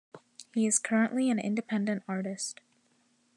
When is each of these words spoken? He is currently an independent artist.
He 0.55 0.65
is 0.65 0.79
currently 0.79 1.29
an 1.29 1.37
independent 1.37 2.01
artist. 2.07 2.59